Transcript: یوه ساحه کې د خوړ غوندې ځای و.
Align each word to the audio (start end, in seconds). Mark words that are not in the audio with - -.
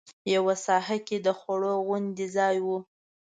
یوه 0.35 0.55
ساحه 0.65 0.97
کې 1.07 1.17
د 1.25 1.27
خوړ 1.39 1.61
غوندې 1.85 2.25
ځای 2.35 2.57
و. 2.65 2.67